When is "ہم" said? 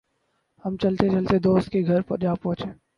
0.65-0.77